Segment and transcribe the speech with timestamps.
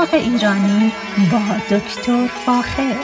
[0.00, 0.92] باغ ایرانی
[1.32, 2.96] با دکتر فاخر.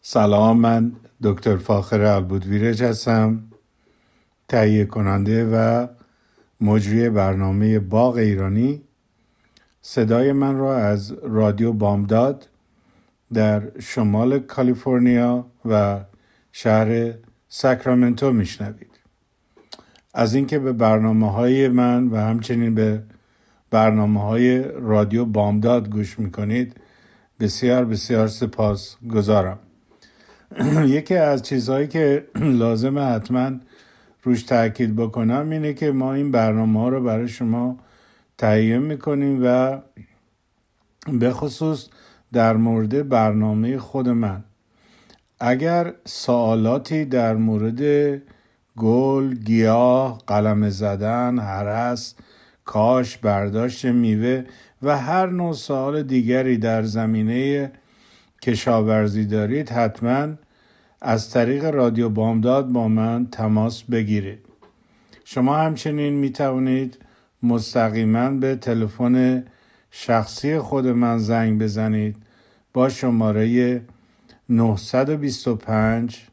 [0.00, 0.92] سلام من
[1.22, 3.42] دکتر فاخر البودویرج هستم
[4.48, 5.86] تهیه کننده و
[6.60, 8.82] مجری برنامه باغ ایرانی.
[9.82, 12.48] صدای من را از رادیو بامداد
[13.32, 16.00] در شمال کالیفرنیا و
[16.52, 17.14] شهر
[17.48, 18.97] ساکرامنتو میشنوید.
[20.14, 23.02] از اینکه به برنامه های من و همچنین به
[23.70, 26.76] برنامه های رادیو بامداد گوش می‌کنید
[27.40, 29.58] بسیار بسیار سپاس گذارم.
[30.96, 32.28] یکی از چیزهایی که
[32.62, 33.50] لازم حتما
[34.22, 37.78] روش تاکید بکنم اینه که ما این برنامه ها رو برای شما
[38.38, 39.78] تهیه می‌کنیم و
[41.12, 41.88] به خصوص
[42.32, 44.44] در مورد برنامه خود من.
[45.40, 47.82] اگر سوالاتی در مورد
[48.78, 52.14] گل، گیاه، قلم زدن، هرس،
[52.64, 54.44] کاش، برداشت میوه
[54.82, 57.72] و هر نوع سوال دیگری در زمینه
[58.42, 60.28] کشاورزی دارید حتما
[61.00, 64.38] از طریق رادیو بامداد با من تماس بگیرید.
[65.24, 66.98] شما همچنین می توانید
[67.42, 69.44] مستقیما به تلفن
[69.90, 72.16] شخصی خود من زنگ بزنید
[72.72, 73.80] با شماره
[74.48, 76.26] 925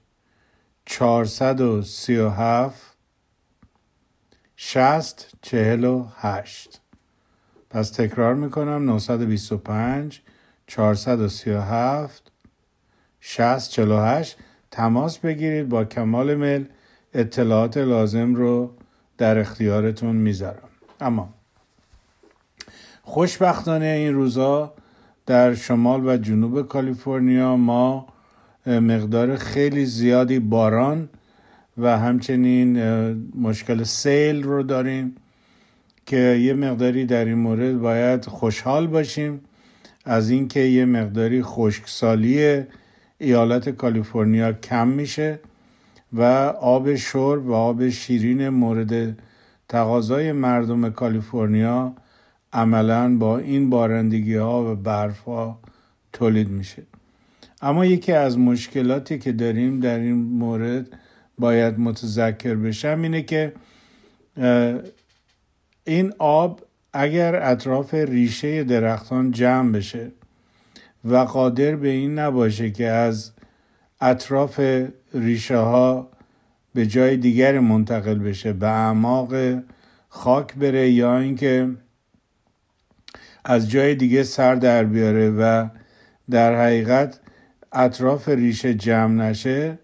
[0.86, 2.96] 437
[4.56, 6.82] 60 48
[7.70, 10.22] پس تکرار می‌کنم 925
[10.68, 12.32] 437
[13.20, 14.38] 60 48
[14.72, 16.68] تماس بگیرید با کمال میل
[17.14, 18.74] اطلاعات لازم رو
[19.18, 20.70] در اختیارتون می‌ذارم.
[21.02, 21.30] اما
[23.04, 24.74] خوشبختانه این روزا
[25.26, 28.15] در شمال و جنوب کالیفرنیا ما
[28.68, 31.10] مقدار خیلی زیادی باران
[31.78, 32.80] و همچنین
[33.36, 35.16] مشکل سیل رو داریم
[36.06, 39.42] که یه مقداری در این مورد باید خوشحال باشیم.
[40.06, 42.64] از اینکه یه مقداری خشکسالی
[43.18, 45.40] ایالت کالیفرنیا کم میشه
[46.14, 46.22] و
[46.62, 49.20] آب شرب و آب شیرین مورد
[49.70, 51.96] تقاضای مردم کالیفرنیا
[52.54, 55.60] عملا با این بارندگی ها و برف ها
[56.14, 56.84] تولید میشه.
[57.62, 60.88] اما یکی از مشکلاتی که داریم در این مورد
[61.40, 63.54] باید متذکر بشم اینه که
[65.84, 66.62] این آب
[66.94, 70.12] اگر اطراف ریشه درختان جمع بشه
[71.06, 73.32] و قادر به این نباشه که از
[74.02, 74.62] اطراف
[75.14, 76.10] ریشه ها
[76.74, 79.34] به جای دیگر منتقل بشه به اعماق
[80.10, 81.70] خاک بره یا اینکه
[83.46, 85.68] از جای دیگه سر در بیاره و
[86.30, 87.20] در حقیقت
[87.76, 89.80] اطراف ریشه جمع نشه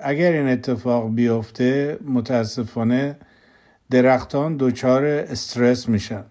[0.00, 3.16] اگر این اتفاق بیفته متاسفانه
[3.90, 6.24] درختان دچار استرس میشن.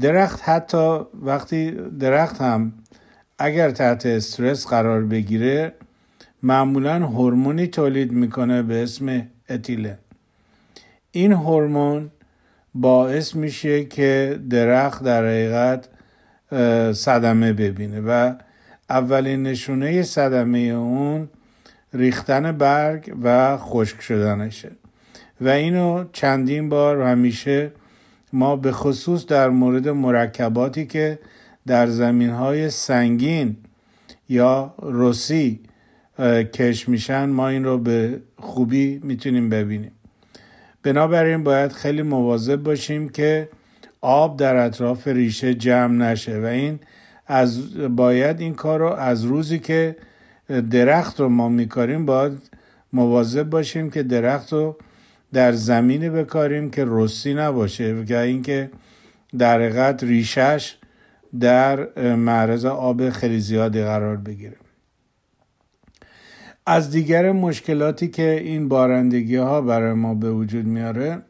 [0.00, 1.70] درخت حتی وقتی
[2.00, 2.72] درخت هم
[3.38, 5.72] اگر تحت استرس قرار بگیره
[6.42, 9.98] معمولا هورمونی تولید می‌کنه به اسم اتیلن.
[11.12, 12.10] این هورمون
[12.74, 15.88] باعث میشه که درخت در حقیقت
[16.94, 18.34] صدمه ببینه و
[18.92, 21.28] اولین نشونه صدمه اون
[21.94, 24.70] ریختن برگ و خشک شدنشه.
[25.40, 27.70] و اینو چندین بار همیشه
[28.32, 31.18] ما به خصوص در مورد مرکباتی که
[31.66, 33.56] در زمین های سنگین
[34.28, 35.60] یا روسی
[36.54, 39.92] کش میشن ما این رو به خوبی می‌تونیم ببینیم.
[40.82, 43.48] بنابراین باید خیلی مواظب باشیم که
[44.00, 46.80] آب در اطراف ریشه جمع نشه و این
[47.32, 49.96] از باید این کار رو از روزی که
[50.70, 52.32] درخت رو ما میکاریم باید
[52.92, 54.76] مواظب باشیم که درخت رو
[55.32, 57.94] در زمینی بکاریم که رسی نباشه.
[57.94, 58.70] و اینکه
[59.38, 60.76] در حقیقت ریشش
[61.40, 64.56] در معرض آب خیلی زیادی قرار بگیره
[66.66, 71.22] از دیگر مشکلاتی که این بارندگی ها برای ما به وجود میاره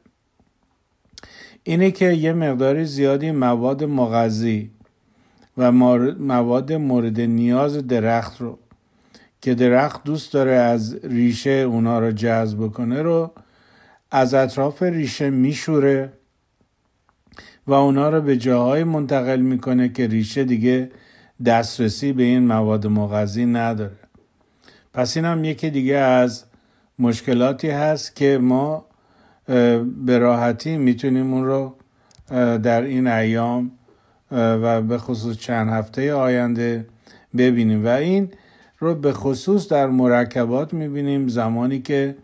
[1.63, 4.71] اینه که یه مقداری زیادی مواد مغذی
[5.59, 5.73] و
[6.19, 8.59] مواد مورد نیاز درخت رو.
[9.41, 13.31] که درخت دوست داره از ریشه اونا رو جذب کنه رو
[14.11, 16.13] از اطراف ریشه میشوره
[17.67, 20.91] و اونا رو به جاهای منتقل می‌کنه که ریشه دیگه
[21.47, 23.99] دسترسی به این مواد مغذی نداره.
[24.95, 26.45] پس این هم یکی دیگه از
[26.99, 28.87] مشکلاتی هست که ما
[30.07, 31.75] به راحتی می‌تونیم اون رو
[32.59, 33.71] در این ایام
[34.33, 36.87] و به خصوص چند هفته آینده
[37.37, 37.85] ببینیم.
[37.85, 38.31] و این
[38.79, 42.17] رو به خصوص در مرکبات می‌بینیم زمانی که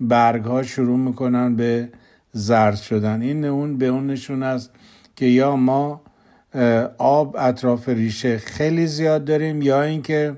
[0.00, 1.88] برگ ها شروع می‌کنن به
[2.32, 3.22] زرد شدن.
[3.22, 4.70] این اون به اون نشون است
[5.16, 6.00] که یا ما
[6.98, 10.36] آب اطراف ریشه خیلی زیاد داریم یا اینکه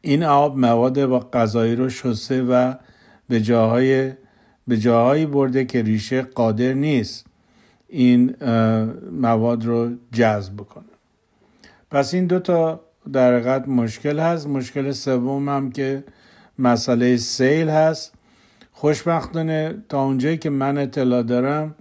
[0.00, 2.74] این آب مواد با غذایی رو شسته و
[3.28, 4.12] به جاهای
[4.68, 7.26] به جاهایی برده که ریشه قادر نیست.
[7.94, 8.34] این
[9.12, 10.84] مواد رو جذب بکنه.
[11.90, 12.80] پس این دو تا
[13.12, 14.46] در حقیقت مشکل هست.
[14.46, 16.04] مشکل سوم هم که
[16.58, 18.14] مسئله سیل هست.
[18.72, 21.74] خوشبختانه تا اونجایی که من اطلاع دارم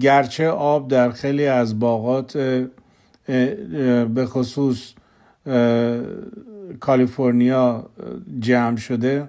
[0.00, 2.36] گرچه آب در خیلی از باغات
[4.14, 4.92] به خصوص
[6.80, 7.90] کالیفرنیا
[8.38, 9.28] جمع شده.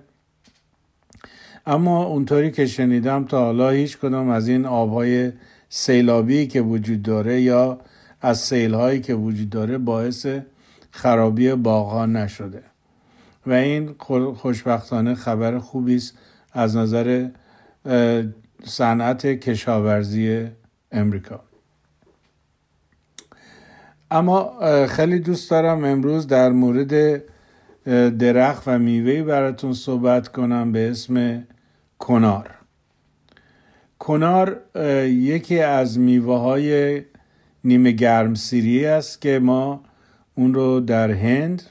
[1.66, 5.31] اما اونطوری که شنیدم تا حالا هیچ کدام از این آبهای
[5.75, 7.80] سیلابی که وجود داره یا
[8.22, 10.28] از سیلهایی که وجود داره باعث
[10.92, 12.64] خرابی باغها نشده.
[13.48, 13.96] و این
[14.36, 16.18] خوشبختانه خبر خوبی است
[16.52, 17.30] از نظر
[18.64, 20.48] صنعت کشاورزی
[20.92, 21.40] امریکا.
[24.12, 27.24] اما خیلی دوست دارم امروز در مورد
[28.18, 31.44] درخت و میوهی براتون صحبت کنم به اسم
[32.00, 32.62] کنار.
[34.04, 34.62] کنار
[35.08, 37.02] یکی از میوه های
[37.64, 39.84] نیمه گرم سیری است که ما
[40.36, 41.64] اون رو در هند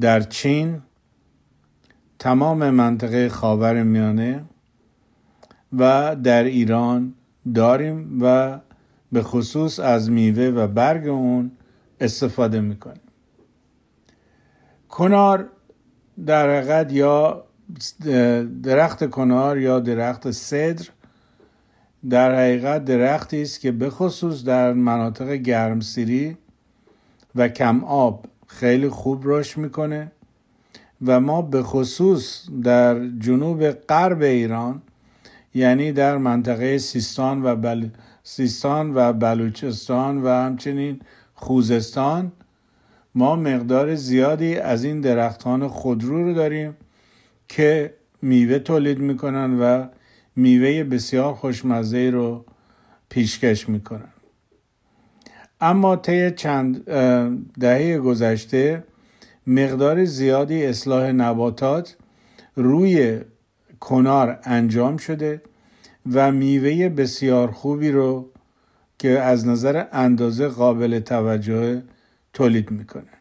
[0.00, 0.82] در چین
[2.18, 4.44] تمام منطقه خاور میانه
[5.78, 7.14] و در ایران
[7.54, 8.58] داریم و
[9.12, 11.50] به خصوص از میوه و برگ اون
[12.00, 13.02] استفاده می‌کنیم.
[14.88, 15.48] کنار
[16.26, 17.44] در حقیقت یا
[18.62, 20.88] درخت کنار یا درخت صدر
[22.10, 26.36] در حقیقت درختی است که به خصوص در مناطق گرمسیری
[27.34, 30.12] و کم آب خیلی خوب رشد می‌کنه
[31.06, 34.82] و ما به خصوص در جنوب غرب ایران
[35.54, 37.88] یعنی در منطقه سیستان و بل...
[38.22, 41.00] سیستان و بلوچستان و همچنین
[41.34, 42.32] خوزستان
[43.14, 46.76] ما مقدار زیادی از این درختان خودرو رو داریم.
[47.50, 49.86] که میوه تولید می‌کنن و
[50.36, 52.44] میوه بسیار خوشمزه رو
[53.08, 54.12] پیشکش می‌کنن.
[55.60, 56.84] اما طی چند
[57.60, 58.84] دهه گذشته
[59.46, 61.96] مقدار زیادی اصلاح نباتات
[62.56, 63.20] روی
[63.80, 65.42] کنار انجام شده
[66.12, 68.30] و میوه بسیار خوبی رو
[68.98, 71.82] که از نظر اندازه قابل توجه
[72.32, 73.20] تولید می‌کنه.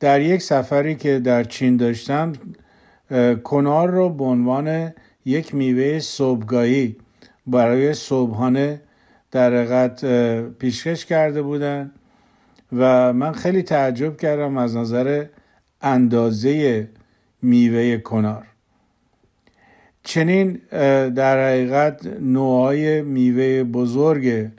[0.00, 2.32] در یک سفری که در چین داشتم
[3.44, 4.92] کنار رو به عنوان
[5.24, 6.96] یک میوه صبحگاهی
[7.46, 8.80] برای صبحانه
[9.30, 10.04] در حقیقت
[10.58, 11.90] پیشکش کرده بودن
[12.72, 15.26] و من خیلی تعجب کردم از نظر
[15.82, 16.88] اندازه
[17.42, 18.46] میوه کنار.
[20.02, 20.52] چنین
[21.14, 24.50] در حقیقت نوعهای میوه بزرگ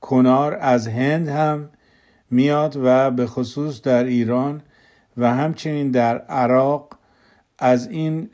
[0.00, 1.68] کنار از هند هم
[2.30, 4.62] میاد و به خصوص در ایران
[5.16, 6.91] و همچنین در عراق
[7.62, 8.28] از این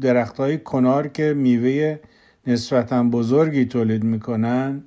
[0.00, 1.98] درخت های کنار که میوه
[2.46, 4.82] نسبتا بزرگی تولید می‌کنن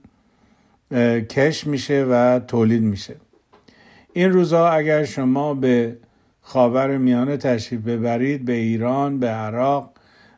[1.29, 3.15] کش میشه و تولید میشه.
[4.13, 5.97] این روزا اگر شما به
[6.41, 9.91] خاور میانه تشریف ببرید به ایران به عراق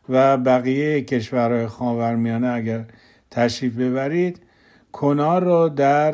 [0.10, 2.86] و بقیه کشورهای خاور میانه اگر
[3.32, 4.40] تشریف ببرید
[4.92, 6.12] کنار رو در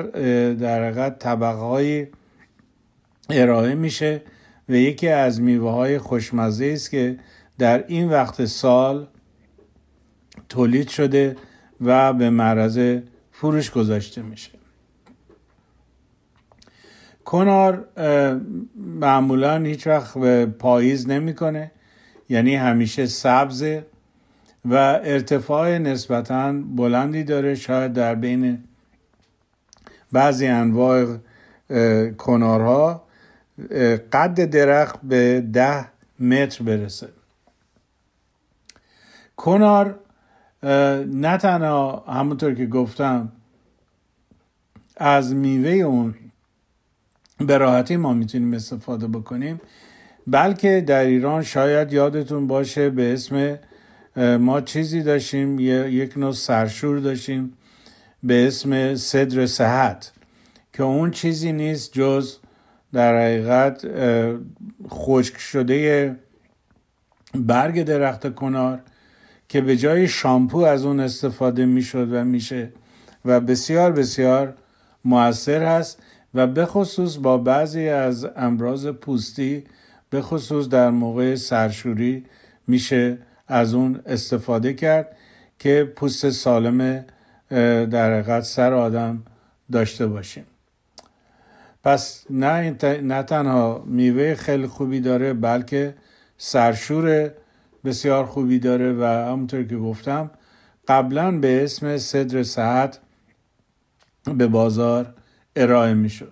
[0.54, 2.10] در طبقه
[3.30, 4.22] ارائه میشه.
[4.70, 7.20] و یکی از میوه های خوشمزه است که
[7.58, 9.08] در این وقت سال
[10.50, 11.36] تولید شده
[11.82, 13.00] و به معرض
[13.32, 14.52] فروش گذاشته میشه.
[17.26, 17.88] کنار
[18.76, 21.72] معمولا هیچ وقت به پاییز نمی‌کنه
[22.30, 23.86] یعنی همیشه سبزه
[24.66, 27.56] و ارتفاع نسبتا بلندی داره.
[27.56, 28.64] شاید در بین
[30.12, 31.18] بعضی انواع
[32.18, 33.04] کنارها
[34.12, 35.86] قد درخت به ده
[36.20, 37.10] متر برسه.
[39.38, 40.00] کنار
[41.08, 43.32] نه تنها همونطور که گفتم
[44.98, 46.16] از میوه اون
[47.38, 49.62] به راحتی ما می‌تونیم استفاده بکنیم
[50.28, 53.60] بلکه در ایران شاید یادتون باشه به اسم
[54.38, 57.54] ما چیزی داشتیم یک نوع سرشور داشتیم
[58.24, 60.12] به اسم صدر صحت
[60.74, 62.38] که اون چیزی نیست جز
[62.94, 63.88] در حقیقت
[64.90, 66.16] خشک شده
[67.36, 68.80] برگ درخت کنار
[69.50, 72.70] که به جای شامپو از اون استفاده می‌شد و میشه
[73.26, 74.54] و بسیار بسیار
[75.06, 79.64] موثر هست و به خصوص با بعضی از امراض پوستی
[80.10, 82.26] به خصوص در موقع سرشوری
[82.68, 85.16] میشه از اون استفاده کرد
[85.60, 87.06] که پوست سالم
[87.90, 89.24] در حقیقت سر آدم
[89.72, 90.44] داشته باشیم.
[91.84, 95.96] پس نه, نه تنها میوه خیلی خوبی داره بلکه
[96.38, 97.32] سرشور
[97.86, 100.32] بسیار خوبی داره و همونطور که گفتم
[100.88, 103.00] قبلا به اسم صدر صحت
[104.38, 105.14] به بازار
[105.56, 106.32] ارائه می‌شد.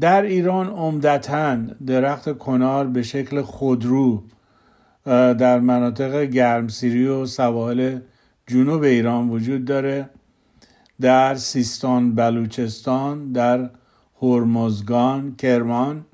[0.00, 4.22] در ایران عمدتا درخت کنار به شکل خودرو
[5.04, 7.98] در مناطق گرمسیری و سواحل
[8.46, 10.10] جنوب ایران وجود داره.
[11.00, 13.70] در سیستان بلوچستان در
[14.22, 16.04] هرمزگان کرمان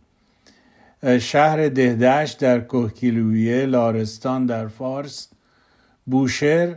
[1.21, 5.29] شهر دهدشت در کوهکیلویه لارستان در فارس
[6.07, 6.75] بوشهر.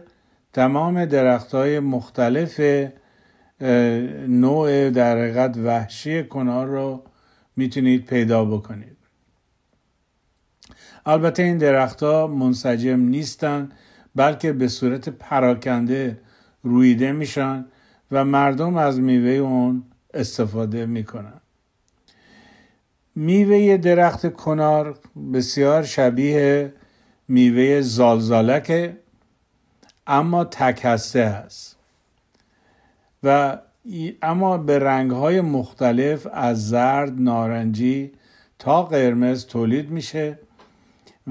[0.54, 2.60] تمام درخت های مختلف
[4.28, 7.04] نوع در حقیقت وحشی کنار رو
[7.56, 8.98] می‌تونید پیدا بکنید.
[11.06, 13.70] البته این درختها منسجم نیستن
[14.16, 16.20] بلکه به صورت پراکنده
[16.64, 17.66] رویده میشن.
[18.14, 21.42] و مردم از میوه اون استفاده می‌کنن.
[23.16, 25.00] میوه درخت کنار
[25.34, 26.74] بسیار شبیه
[27.28, 28.98] میوه زالزالکه
[30.08, 31.78] اما تک هسته است.
[33.24, 33.58] و
[34.22, 38.12] اما به رنگهای مختلف از زرد نارنجی
[38.60, 40.40] تا قرمز تولید میشه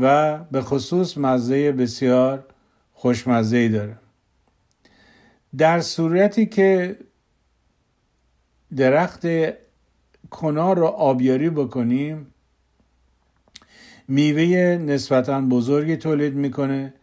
[0.00, 2.44] و به خصوص مزه بسیار
[2.92, 4.01] خوشمزه داره.
[5.58, 6.96] در صورتی که
[8.76, 9.26] درخت
[10.30, 12.26] کنار رو آبیاری بکنیم
[14.08, 16.94] میوه نسبتا بزرگی تولید می‌کنه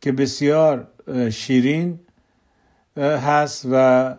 [0.00, 0.88] که بسیار
[1.30, 1.98] شیرین
[2.96, 4.16] هست و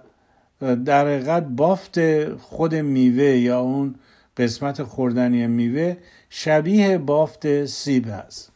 [0.86, 3.96] در حقیقت بافت خود میوه یا اون
[4.38, 5.98] قسمت خوردنی میوه
[6.30, 8.52] شبیه بافت سیب هست.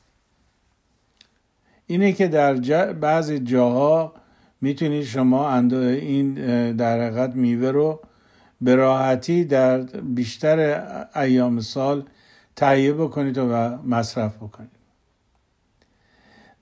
[1.88, 4.13] اینه که در بعضی جاها
[4.65, 6.34] می‌تونید شما این
[6.75, 8.00] در حقیقت میوه رو
[8.62, 9.77] به راحتی در
[10.17, 10.84] بیشتر
[11.15, 12.03] ایام سال
[12.55, 14.69] تهیه بکنید و مصرف بکنید.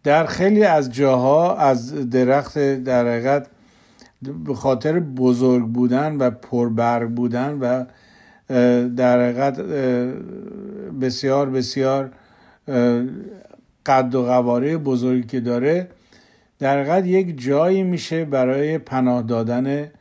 [0.03, 3.47] در خیلی از جاها از درخت در حقیقت
[4.45, 7.85] به خاطر بزرگ بودن و پربرگ بودن و
[8.95, 9.61] در حقیقت
[11.01, 12.11] بسیار بسیار
[13.85, 15.89] قد و قواره بزرگی که داره
[16.63, 19.91] در حقیقت یک جایی میشه برای پناه دادن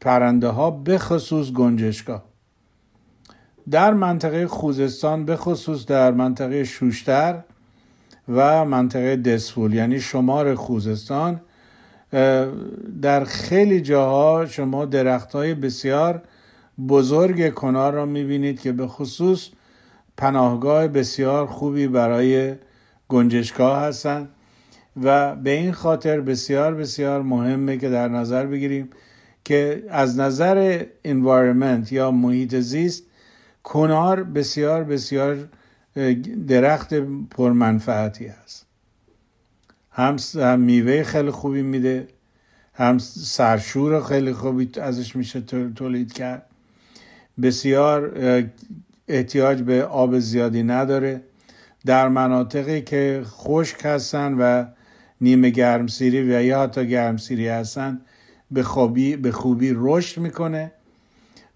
[0.00, 2.22] پرنده ها به خصوص گنجشگاه.
[3.70, 7.40] در منطقه خوزستان به خصوص در منطقه شوشتر
[8.28, 11.40] و منطقه دسفول یعنی شمار خوزستان
[13.02, 16.22] در خیلی جاها شما درخت های بسیار
[16.88, 19.48] بزرگ کنار را می‌بینید که به خصوص
[20.16, 22.54] پناهگاه بسیار خوبی برای
[23.08, 24.28] گنجشگاه هستند.
[25.02, 28.90] و به این خاطر بسیار بسیار مهمه که در نظر بگیریم
[29.44, 33.02] که از نظر environment یا محیط زیست
[33.62, 35.48] کنار بسیار بسیار
[36.48, 36.94] درخت
[37.30, 38.66] پرمنفعتی هست.
[39.90, 42.08] هم, هم میوه خیلی خوبی میده
[42.74, 45.40] هم سرشور خیلی خوبی ازش میشه
[45.76, 46.46] تولید کرد.
[47.42, 48.12] بسیار
[49.08, 51.22] احتیاج به آب زیادی نداره.
[51.86, 54.64] در مناطقی که خشک هستن و
[55.22, 58.00] نیمه گرمسیری و یا حتی گرمسیری هستن
[58.50, 60.72] به خوبی, به خوبی رشد می‌کنه.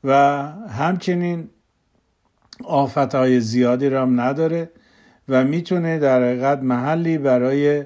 [0.04, 0.12] و
[0.68, 1.48] همچنین
[2.64, 4.70] آفت های زیادی را نداره
[5.28, 7.84] و می‌تونه در حقیقت محلی برای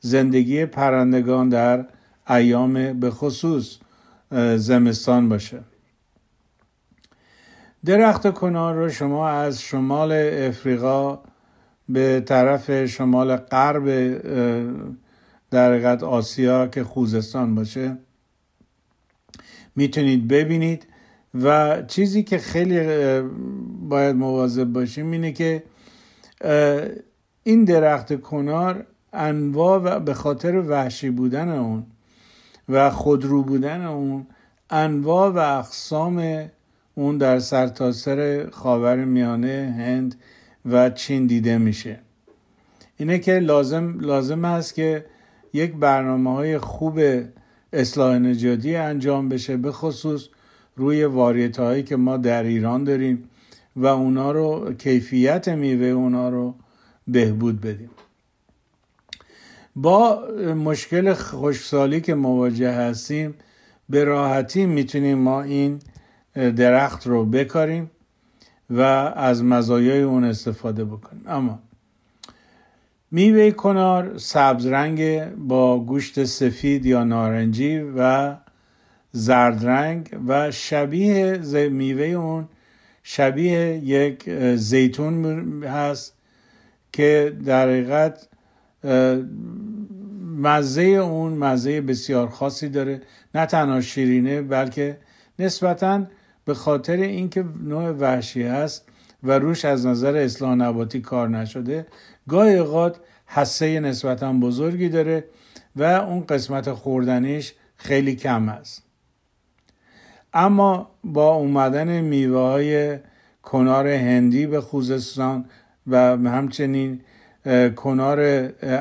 [0.00, 1.86] زندگی پرندگان در
[2.28, 3.78] ایام به خصوص
[4.56, 5.60] زمستان باشه.
[7.84, 11.18] درخت کنار رو شما از شمال افریقا
[11.88, 13.88] به طرف شمال غرب
[15.52, 17.96] در حقیقت آسیا که خوزستان باشه
[19.76, 20.86] می‌تونید ببینید.
[21.34, 22.80] و چیزی که خیلی
[23.88, 25.62] باید مواظب باشیم اینه که
[27.42, 31.86] این درخت کنار انواع و به خاطر وحشی بودن اون
[32.68, 34.26] و خودرو بودن اون
[34.70, 36.48] انواع و اقسام
[36.94, 40.14] اون در سرتاسر خاور میانه هند
[40.66, 41.98] و چین دیده میشه.
[42.96, 45.04] اینه که لازم لازم است که
[45.52, 47.00] یک برنامه های خوب
[47.72, 50.28] اصلاح نجاتی انجام بشه به خصوص
[50.76, 53.28] روی واریت هایی که ما در ایران داریم
[53.76, 56.54] و اونا رو کیفیت میوه اونا رو
[57.08, 57.90] بهبود بدیم.
[59.76, 60.28] با
[60.64, 63.34] مشکل خشکسالی که مواجه هستیم
[63.88, 65.80] به راحتی می‌تونیم ما این
[66.34, 67.90] درخت رو بکاریم
[68.70, 68.80] و
[69.16, 71.22] از مزایای اون استفاده بکنیم.
[71.26, 71.58] اما
[73.14, 78.34] میوه کنار سبز رنگ با گوشت سفید یا نارنجی و
[79.12, 81.38] زرد رنگ و شبیه
[81.68, 82.48] میوه اون
[83.02, 86.14] شبیه یک زیتون هست
[86.92, 88.28] که در حقیقت
[90.36, 93.00] مزه اون مزه بسیار خاصی داره.
[93.34, 94.98] نه تنها شیرینه بلکه
[95.38, 96.06] نسبتا
[96.44, 98.88] به خاطر اینکه نوع وحشی هست
[99.22, 101.86] و روش از نظر اصلاح نباتی کار نشده
[102.28, 105.24] گاهی اوقات حسه نسبتا بزرگی داره
[105.76, 108.82] و اون قسمت خوردنیش خیلی کم است.
[110.34, 112.98] اما با اومدن میوه های
[113.42, 115.44] کنار هندی به خوزستان
[115.86, 117.00] و همچنین
[117.76, 118.20] کنار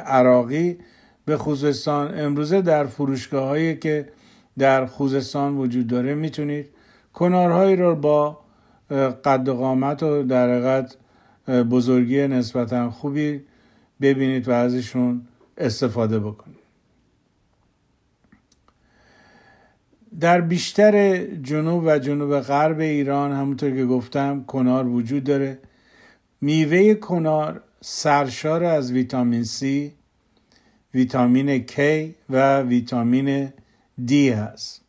[0.05, 0.77] عراقی
[1.25, 4.09] به خوزستان امروزه در فروشگاه هایی که
[4.57, 6.69] در خوزستان وجود داره می‌تونید
[7.13, 8.39] کنارهایی رو با
[9.25, 10.59] قد و قامت و در
[11.47, 13.41] بزرگی نسبتا خوبی
[14.01, 16.61] ببینید و ازشون استفاده بکنید.
[20.19, 25.59] در بیشتر جنوب و جنوب غرب ایران همونطور که گفتم کنار وجود داره.
[26.41, 29.65] میوه کنار سرشار از ویتامین C
[30.93, 31.79] ویتامین K
[32.29, 33.53] و ویتامین
[34.07, 34.81] D هست.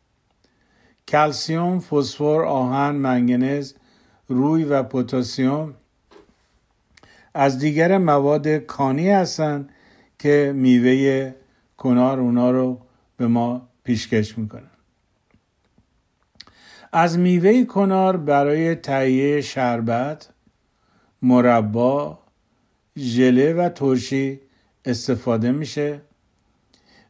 [1.07, 3.73] کلسیوم، فسفر، آهن، منگنز،
[4.27, 5.75] روی و پتاسیم
[7.33, 9.69] از دیگر مواد کانی هستند
[10.19, 11.33] که میوه
[11.77, 12.79] کنار اونا رو
[13.17, 14.69] به ما پیشکش می‌کنن.
[16.91, 20.29] از میوه کنار برای تهیه شربت
[21.21, 22.19] مربا
[22.97, 24.39] ژله و ترشی
[24.85, 26.01] استفاده میشه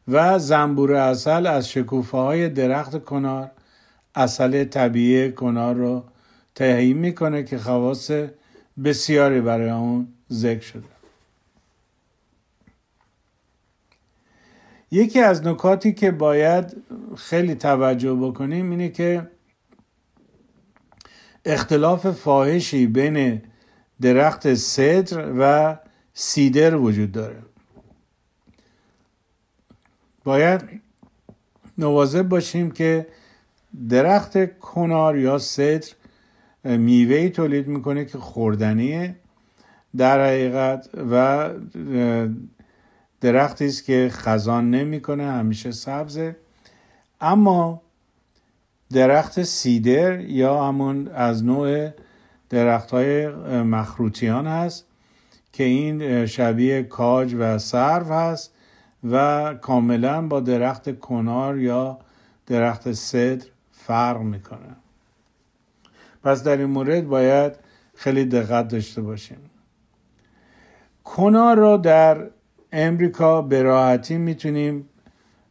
[0.08, 3.50] و زنبور اصل از شکوفه های درخت کنار
[4.14, 6.04] اصل طبیعی کنار رو
[6.54, 8.10] تهیه می‌کنه که خواص
[8.84, 10.88] بسیاری برای اون ذکر شده.
[14.90, 16.76] یکی از نکاتی که باید
[17.16, 19.30] خیلی توجه بکنیم اینه که
[21.44, 23.42] اختلاف فاحشی بین
[24.00, 25.76] درخت صدر و
[26.14, 27.42] سیدر وجود داره.
[30.24, 30.80] باید
[31.78, 33.06] نواظب باشیم که
[33.88, 35.88] درخت کنار یا صدر
[36.64, 39.16] میوه تولید می‌کنه که خوردنیه.
[39.96, 41.50] در حقیقت و
[43.20, 46.36] درختی است که خزان نمی‌کنه همیشه سبزه.
[47.20, 47.82] اما
[48.92, 51.90] درخت سیدر یا همون از نوع
[52.50, 53.28] درخت های
[53.62, 54.86] مخروطیان هست
[55.52, 58.54] که این شبیه کاج و سرو هست
[59.10, 61.98] و کاملا با درخت کنار یا
[62.46, 64.76] درخت صدر فرق می‌کنه.
[66.24, 67.52] پس در این مورد باید
[67.94, 69.38] خیلی دقت داشته باشیم.
[71.04, 72.26] کنار رو در
[72.72, 74.88] امریکا به راحتی می‌تونیم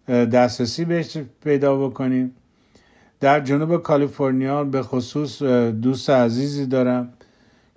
[0.07, 2.35] دسترسی بهش پیدا بکنیم.
[3.19, 5.41] در جنوب کالیفرنیا به خصوص
[5.81, 7.13] دوست عزیزی دارم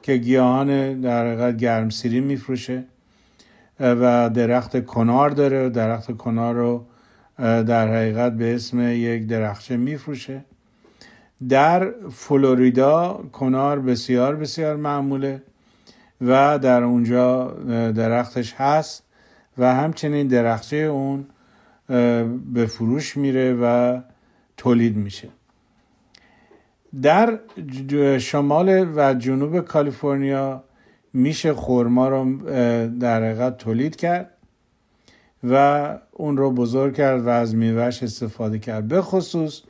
[0.03, 2.85] که گیاهان در حقیقت گرمسیری میفروشه
[3.81, 5.71] و درخت کنار داره.
[5.71, 6.85] درخت کنار رو
[7.39, 10.45] در حقیقت به اسم یک درخچه میفروشه.
[11.49, 15.43] در فلوریدا کنار بسیار بسیار معموله.
[16.21, 17.45] و در اونجا
[17.91, 19.03] درختش هست
[19.59, 21.27] و همچنین درخچه اون
[22.53, 23.99] به فروش میره و
[24.57, 25.29] تولید میشه.
[27.03, 27.39] در
[28.19, 30.65] شمال و جنوب کالیفرنیا
[31.13, 32.37] میشه خورما رو
[32.99, 34.31] در حقیقت تولید کرد
[35.45, 39.61] و اون رو بزرگ کرد و از میوهش استفاده کرد به خصوص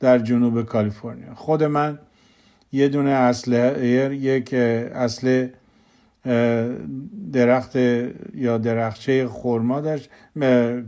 [0.00, 1.34] در جنوب کالیفرنیا.
[1.34, 1.98] خود من
[2.72, 5.48] یه دونه اصل یک اصل
[7.32, 7.76] درخت
[8.34, 10.10] یا درخچه خورما داشت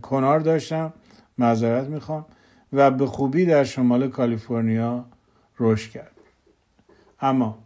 [0.03, 0.93] کنار داشتم
[1.39, 2.27] معذرت می‌خوام
[2.73, 5.05] و به خوبی در شمال کالیفرنیا
[5.61, 6.13] رشد کرد.
[7.21, 7.59] اما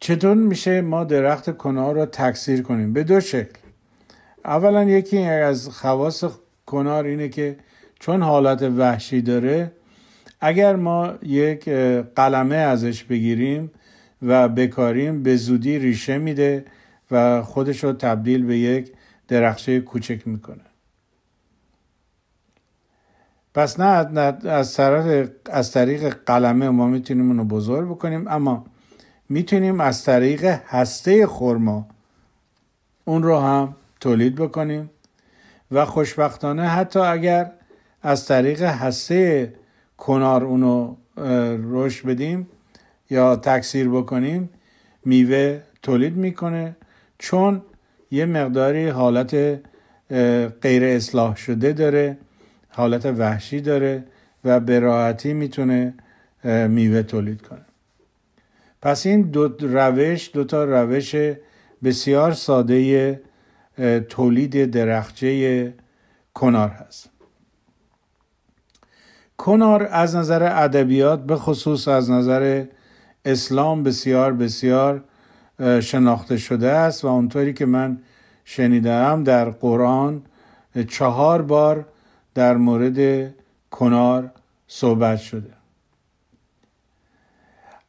[0.00, 3.58] چطور میشه ما درخت کنار رو تکثیر کنیم؟ به دو شکل.
[4.44, 6.24] اولا یکی از خواص
[6.66, 7.56] کنار اینه که
[8.00, 9.72] چون حالت وحشی داره
[10.40, 11.68] اگر ما یک
[12.16, 13.70] قلمه ازش بگیریم
[14.22, 16.64] و بکاریم به زودی ریشه میده
[17.10, 18.92] و خودش رو تبدیل به یک
[19.28, 20.64] درخشه کوچک می‌کنه.
[23.54, 23.86] پس نه
[24.48, 28.64] از طرف از طریق قلمه ما می‌تونیم اونو بزرگ بکنیم اما
[29.28, 31.88] می‌تونیم از طریق هسته خرما
[33.04, 34.90] اون رو هم تولید بکنیم
[35.70, 37.52] و خوشبختانه حتی اگر
[38.02, 39.54] از طریق هسته
[39.96, 40.96] کنار اونو
[41.72, 42.48] رشد بدیم
[43.10, 44.50] یا تکثیر بکنیم
[45.04, 46.76] میوه تولید می‌کنه.
[47.18, 47.62] چون
[48.10, 49.34] یه مقداری حالت
[50.62, 52.18] غیر اصلاح شده داره
[52.68, 54.04] حالت وحشی داره
[54.44, 55.94] و به راحتی می‌تونه
[56.44, 57.64] میوه تولید کنه.
[58.82, 61.14] پس این دو روش دو تا روش
[61.84, 63.20] بسیار ساده
[64.08, 65.74] تولید درخچه
[66.34, 67.10] کنار هست.
[69.36, 72.64] کنار از نظر ادبیات به خصوص از نظر
[73.32, 75.04] اسلام بسیار بسیار
[75.80, 77.98] شناخته شده است و اونطوری که من
[78.44, 80.22] شنیدم در قرآن
[80.88, 81.86] چهار بار
[82.34, 83.30] در مورد
[83.70, 84.30] کنار
[84.66, 85.50] صحبت شده.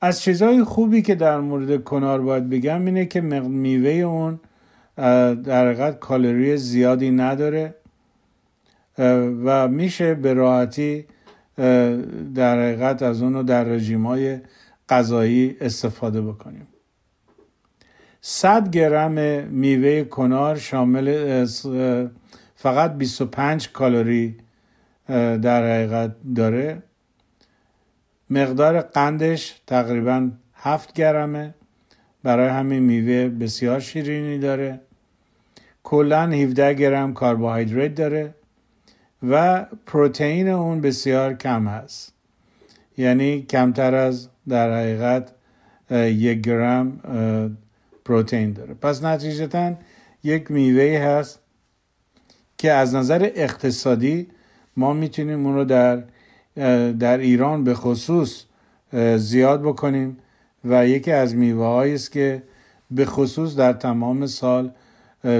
[0.01, 4.39] از چیزهای خوبی که در مورد کنار باید بگم اینه که میوه اون
[5.43, 7.75] در حقیقت کالری زیادی نداره
[9.43, 11.06] و میشه به راحتی
[12.36, 14.39] در حقیقت از اونو در رژیم های
[14.91, 16.67] غذایی استفاده بکنیم.
[18.21, 19.12] 100 گرم
[19.47, 21.45] میوه کنار شامل
[22.56, 24.38] فقط 25 کالری
[25.41, 26.84] در حقیقت داره.
[28.30, 31.54] مقدار قندش تقریبا 7 گرمه.
[32.23, 34.80] برای همین میوه بسیار شیرینی داره.
[35.84, 38.36] کلا 17 گرم کربوهیدرات داره
[39.23, 42.13] و پروتئین اون بسیار کم هست.
[42.97, 45.32] یعنی کمتر از در حقیقت
[45.91, 46.99] یک گرم
[48.06, 48.73] پروتئین داره.
[48.73, 49.73] پس نتیجتا
[50.23, 51.39] یک میوه هست
[52.58, 54.27] که از نظر اقتصادی
[54.77, 56.04] ما می‌تونیم اون رو در
[56.91, 58.43] در ایران به خصوص
[59.15, 60.17] زیاد بکنیم
[60.65, 62.43] و یکی از میوه است که
[62.91, 64.71] به خصوص در تمام سال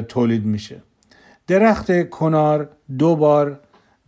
[0.08, 0.82] تولید میشه.
[1.48, 3.60] درخت کنار دو بار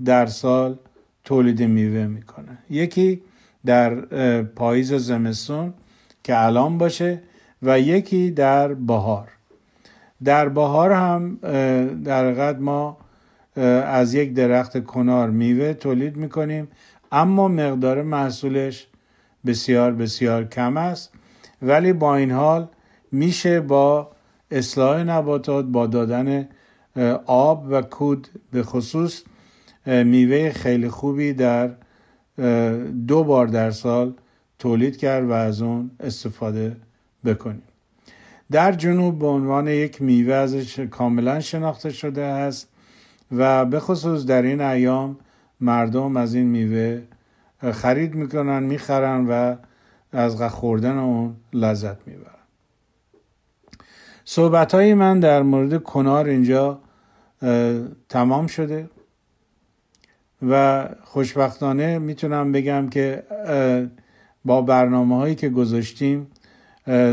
[0.05, 0.77] در سال
[1.23, 2.57] تولید میوه می‌کنه.
[2.69, 3.21] یکی
[3.65, 3.95] در
[4.41, 5.73] پاییز و زمستون
[6.23, 7.21] که الان باشه
[7.61, 9.27] و یکی در بهار.
[10.23, 11.35] در بهار هم
[12.03, 12.97] در حقیقت ما
[13.85, 16.67] از یک درخت کنار میوه تولید می‌کنیم
[17.11, 18.87] اما مقدار محصولش
[19.45, 21.13] بسیار بسیار کم است.
[21.61, 22.67] ولی با این حال
[23.11, 24.11] میشه با
[24.51, 26.47] اصلاح نباتات با دادن
[27.25, 29.23] آب و کود به خصوص
[29.85, 31.69] میوه خیلی خوبی در
[33.07, 34.13] دو بار در سال
[34.59, 36.77] تولید کرد و از اون استفاده
[37.25, 37.63] بکنیم.
[38.51, 42.67] در جنوب به عنوان یک میوه ازش کاملا شناخته شده است
[43.31, 45.17] و به خصوص در این ایام
[45.61, 47.01] مردم از این میوه
[47.71, 49.55] خرید می‌کنن می‌خرن و
[50.11, 52.29] از خوردن اون لذت می‌برن.
[54.25, 56.79] صحبت های من در مورد کنار اینجا
[58.09, 58.89] تمام شده.
[60.49, 63.23] و خوشبختانه می‌تونم بگم که
[64.45, 66.27] با برنامه هایی که گذاشتیم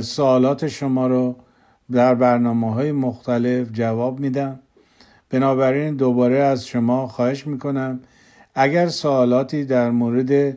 [0.00, 1.36] سوالات شما رو
[1.92, 4.60] در برنامه های مختلف جواب میدم.
[5.30, 8.00] بنابراین دوباره از شما خواهش می‌کنم
[8.54, 10.56] اگر سوالاتی در مورد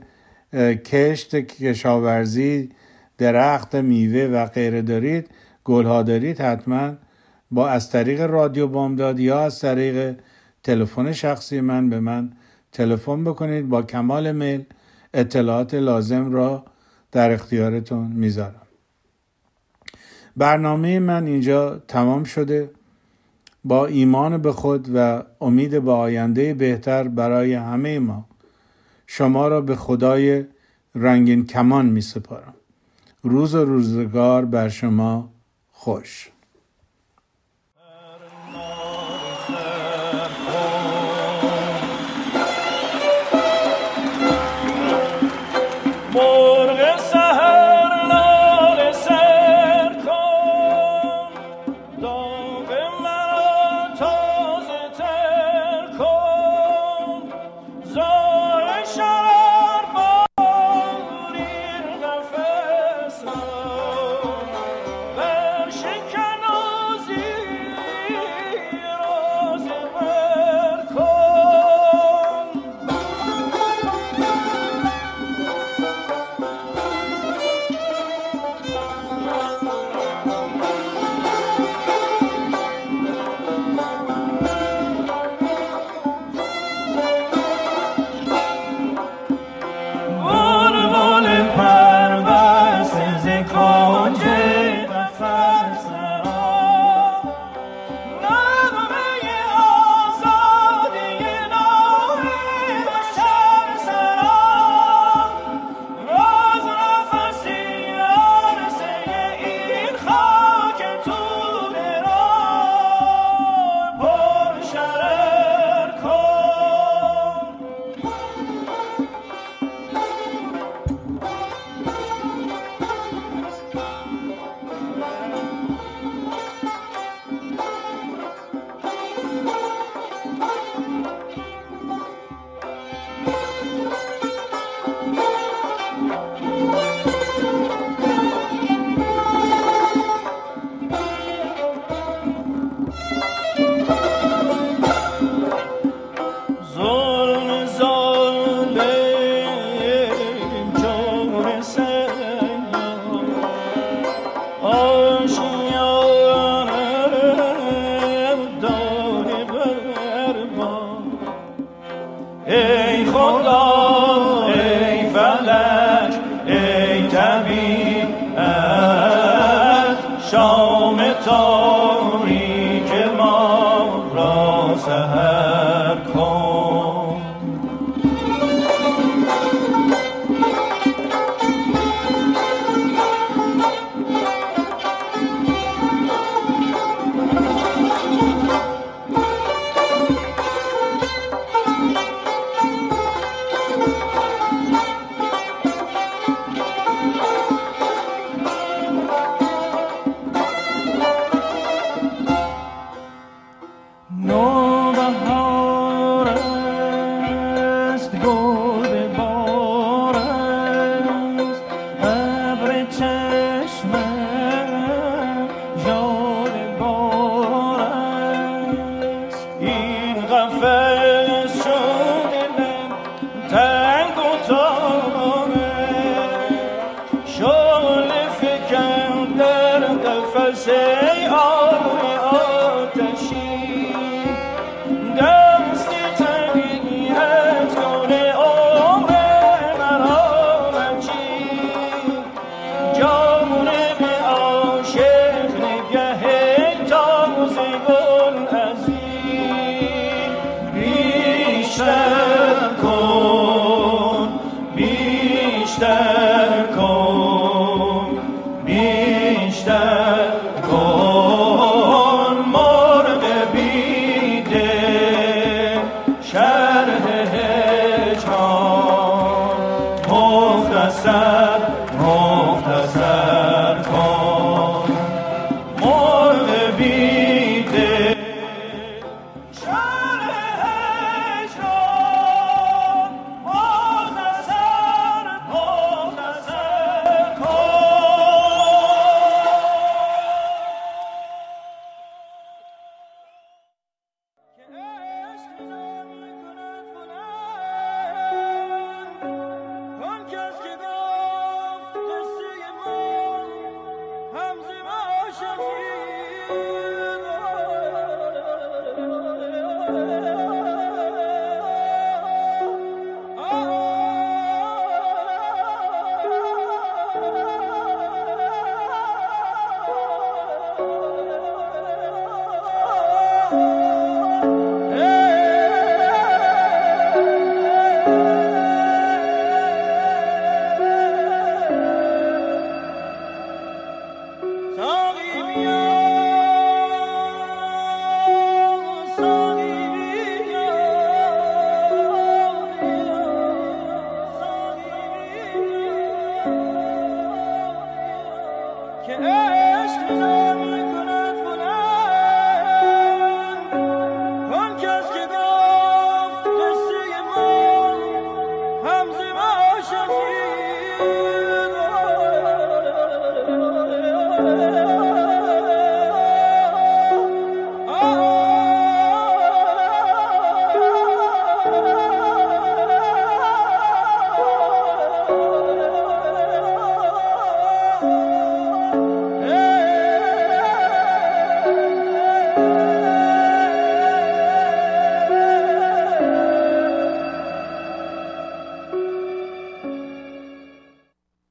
[0.84, 2.70] کشت کشاورزی
[3.18, 5.30] درخت میوه و غیره دارید
[5.64, 6.94] گلها دارید حتما
[7.52, 10.16] با از طریق رادیو بامداد یا از طریق
[10.64, 12.32] تلفن شخصی من به من
[12.74, 14.66] تلفن بکنید با کمال میل
[15.14, 16.66] اطلاعات لازم را
[17.12, 18.62] در اختیارتون می‌ذارم.
[20.38, 22.70] برنامه من اینجا تمام شده.
[23.64, 28.26] با ایمان به خود و امید به آینده بهتر برای همه ما
[29.08, 30.46] شما را به خدای
[30.96, 32.54] رنگین کمان می سپارم
[33.24, 35.30] روز و روزگار بر شما
[35.72, 36.33] خوش.